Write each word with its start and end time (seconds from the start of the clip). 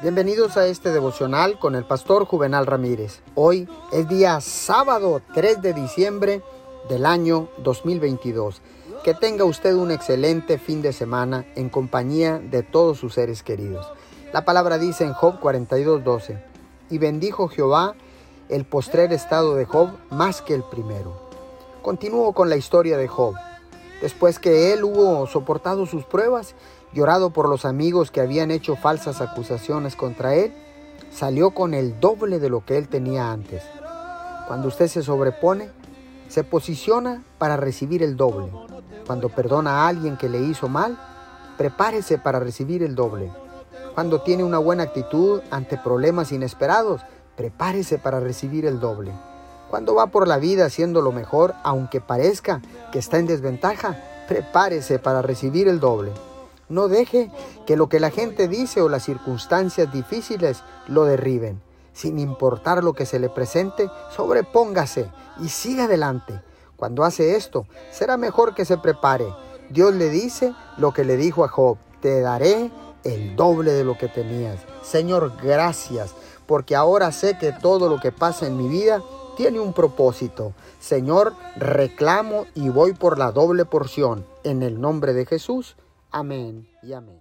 Bienvenidos 0.00 0.56
a 0.56 0.64
este 0.68 0.92
devocional 0.92 1.58
con 1.58 1.74
el 1.74 1.84
pastor 1.84 2.24
Juvenal 2.24 2.66
Ramírez. 2.66 3.20
Hoy 3.34 3.68
es 3.90 4.06
día 4.06 4.40
sábado 4.40 5.20
3 5.34 5.60
de 5.60 5.72
diciembre 5.72 6.40
del 6.88 7.04
año 7.04 7.48
2022. 7.64 8.62
Que 9.02 9.14
tenga 9.14 9.44
usted 9.44 9.74
un 9.74 9.90
excelente 9.90 10.58
fin 10.58 10.82
de 10.82 10.92
semana 10.92 11.46
en 11.56 11.68
compañía 11.68 12.38
de 12.38 12.62
todos 12.62 12.98
sus 12.98 13.14
seres 13.14 13.42
queridos. 13.42 13.90
La 14.32 14.44
palabra 14.44 14.78
dice 14.78 15.02
en 15.02 15.14
Job 15.14 15.40
42:12, 15.40 16.44
y 16.90 16.98
bendijo 16.98 17.48
Jehová 17.48 17.96
el 18.48 18.64
postrer 18.64 19.12
estado 19.12 19.56
de 19.56 19.64
Job 19.64 19.90
más 20.10 20.42
que 20.42 20.54
el 20.54 20.62
primero. 20.62 21.20
Continúo 21.82 22.34
con 22.34 22.48
la 22.48 22.56
historia 22.56 22.96
de 22.98 23.08
Job. 23.08 23.34
Después 24.00 24.38
que 24.38 24.72
él 24.72 24.84
hubo 24.84 25.26
soportado 25.26 25.84
sus 25.86 26.04
pruebas, 26.04 26.54
llorado 26.92 27.30
por 27.30 27.48
los 27.48 27.64
amigos 27.64 28.10
que 28.10 28.20
habían 28.20 28.50
hecho 28.50 28.76
falsas 28.76 29.20
acusaciones 29.20 29.96
contra 29.96 30.34
él, 30.34 30.52
salió 31.10 31.50
con 31.50 31.74
el 31.74 32.00
doble 32.00 32.38
de 32.38 32.50
lo 32.50 32.64
que 32.64 32.78
él 32.78 32.88
tenía 32.88 33.30
antes. 33.30 33.62
Cuando 34.46 34.68
usted 34.68 34.88
se 34.88 35.02
sobrepone, 35.02 35.70
se 36.28 36.44
posiciona 36.44 37.22
para 37.38 37.56
recibir 37.56 38.02
el 38.02 38.16
doble. 38.16 38.50
Cuando 39.06 39.28
perdona 39.28 39.82
a 39.84 39.88
alguien 39.88 40.16
que 40.16 40.28
le 40.28 40.40
hizo 40.40 40.68
mal, 40.68 40.98
prepárese 41.56 42.18
para 42.18 42.38
recibir 42.38 42.82
el 42.82 42.94
doble. 42.94 43.30
Cuando 43.94 44.22
tiene 44.22 44.44
una 44.44 44.58
buena 44.58 44.84
actitud 44.84 45.40
ante 45.50 45.76
problemas 45.76 46.30
inesperados, 46.32 47.02
prepárese 47.36 47.98
para 47.98 48.20
recibir 48.20 48.66
el 48.66 48.80
doble. 48.80 49.12
Cuando 49.70 49.94
va 49.94 50.06
por 50.06 50.28
la 50.28 50.38
vida 50.38 50.66
haciendo 50.66 51.02
lo 51.02 51.12
mejor, 51.12 51.54
aunque 51.62 52.00
parezca 52.00 52.62
que 52.92 52.98
está 52.98 53.18
en 53.18 53.26
desventaja, 53.26 53.96
prepárese 54.28 54.98
para 54.98 55.20
recibir 55.20 55.68
el 55.68 55.80
doble. 55.80 56.12
No 56.68 56.88
deje 56.88 57.30
que 57.66 57.76
lo 57.76 57.88
que 57.88 58.00
la 58.00 58.10
gente 58.10 58.48
dice 58.48 58.82
o 58.82 58.88
las 58.88 59.04
circunstancias 59.04 59.92
difíciles 59.92 60.62
lo 60.86 61.04
derriben. 61.04 61.60
Sin 61.92 62.18
importar 62.18 62.84
lo 62.84 62.92
que 62.92 63.06
se 63.06 63.18
le 63.18 63.28
presente, 63.28 63.90
sobrepóngase 64.14 65.10
y 65.40 65.48
siga 65.48 65.84
adelante. 65.84 66.40
Cuando 66.76 67.04
hace 67.04 67.36
esto, 67.36 67.66
será 67.90 68.16
mejor 68.16 68.54
que 68.54 68.64
se 68.64 68.78
prepare. 68.78 69.26
Dios 69.70 69.94
le 69.94 70.08
dice 70.08 70.54
lo 70.76 70.92
que 70.92 71.04
le 71.04 71.16
dijo 71.16 71.44
a 71.44 71.48
Job, 71.48 71.76
te 72.00 72.20
daré 72.20 72.70
el 73.04 73.34
doble 73.34 73.72
de 73.72 73.84
lo 73.84 73.98
que 73.98 74.08
tenías. 74.08 74.60
Señor, 74.82 75.32
gracias, 75.42 76.14
porque 76.46 76.76
ahora 76.76 77.10
sé 77.12 77.36
que 77.38 77.52
todo 77.52 77.88
lo 77.88 77.98
que 77.98 78.12
pasa 78.12 78.46
en 78.46 78.56
mi 78.56 78.68
vida 78.68 79.02
tiene 79.36 79.60
un 79.60 79.72
propósito. 79.72 80.52
Señor, 80.80 81.34
reclamo 81.56 82.46
y 82.54 82.68
voy 82.68 82.92
por 82.92 83.18
la 83.18 83.32
doble 83.32 83.64
porción. 83.64 84.24
En 84.44 84.62
el 84.62 84.80
nombre 84.80 85.12
de 85.12 85.26
Jesús. 85.26 85.76
Amén 86.10 86.66
y 86.82 86.92
amén. 86.94 87.20